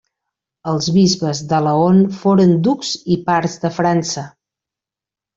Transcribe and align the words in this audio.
Els 0.69 0.85
bisbes 0.95 1.41
de 1.51 1.59
Laon 1.67 1.99
foren 2.21 2.53
ducs 2.69 2.93
i 3.17 3.21
pars 3.27 3.59
de 3.67 3.71
França. 3.79 4.25